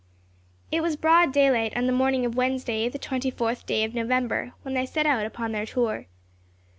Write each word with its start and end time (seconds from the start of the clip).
It 0.71 0.81
was 0.81 0.95
broad 0.95 1.31
daylight 1.31 1.77
on 1.77 1.85
the 1.85 1.91
morning 1.91 2.25
of 2.25 2.33
Wednesday, 2.35 2.89
the 2.89 2.97
twenty 2.97 3.29
fourth 3.29 3.67
day 3.67 3.83
of 3.83 3.93
November, 3.93 4.53
when 4.63 4.73
they 4.73 4.87
set 4.87 5.05
out 5.05 5.27
upon 5.27 5.51
their 5.51 5.67
tour. 5.67 6.07